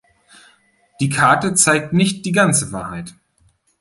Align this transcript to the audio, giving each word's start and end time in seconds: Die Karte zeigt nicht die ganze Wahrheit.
Die 0.99 1.09
Karte 1.11 1.53
zeigt 1.53 1.93
nicht 1.93 2.25
die 2.25 2.31
ganze 2.31 2.71
Wahrheit. 2.71 3.13